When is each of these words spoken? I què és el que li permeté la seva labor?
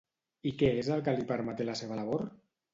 I 0.51 0.53
què 0.61 0.69
és 0.85 0.89
el 0.95 1.05
que 1.09 1.15
li 1.19 1.29
permeté 1.35 1.71
la 1.71 1.79
seva 1.85 2.03
labor? 2.03 2.29